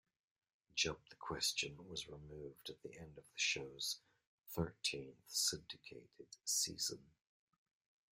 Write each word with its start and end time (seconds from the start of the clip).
Jump 0.73 1.09
the 1.09 1.15
Question 1.17 1.77
was 1.87 2.09
removed 2.09 2.71
at 2.71 2.81
the 2.81 2.97
end 2.99 3.19
of 3.19 3.23
the 3.23 3.37
show's 3.37 3.99
thirteenth 4.47 5.21
syndicated 5.27 6.25
season. 6.43 7.05